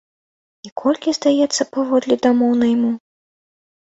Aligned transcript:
І 0.67 0.69
колькі 0.81 1.11
здаецца 1.17 1.67
паводле 1.75 2.15
дамоў 2.23 2.51
найму? 2.63 2.91